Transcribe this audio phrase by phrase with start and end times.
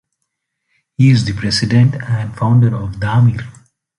[0.97, 3.45] He is the president and founder of Damir.